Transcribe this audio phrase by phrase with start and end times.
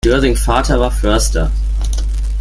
[0.03, 1.51] Döring Vater war Förster.